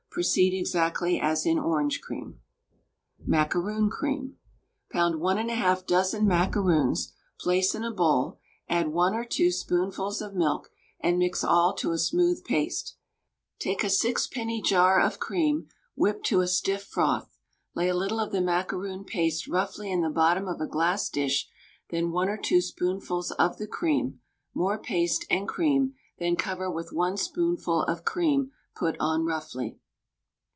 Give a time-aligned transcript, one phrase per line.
[0.13, 2.41] Proceed exactly as in "Orange Cream."
[3.25, 4.35] MACAROON CREAM.
[4.91, 6.13] Pound 1 1/2 doz.
[6.21, 8.37] macaroons, place in a bowl,
[8.67, 10.69] add 1 or 2 spoonfuls of milk,
[10.99, 12.97] and mix all to a smooth paste.
[13.57, 14.65] Take a 6d.
[14.65, 17.37] jar of cream, whip to a stiff froth.
[17.73, 21.47] Lay a little of the macaroon paste roughly in the bottom of a glass dish,
[21.89, 24.19] then 1 or 2 spoonfuls of the cream,
[24.53, 29.77] more paste and cream, then cover with 1 spoonful of cream put on roughly.